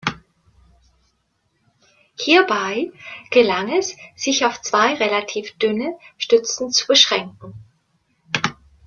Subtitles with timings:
[2.19, 2.91] Hierbei
[3.29, 7.53] gelang es, sich auf zwei relativ dünne Stützen zu beschränken.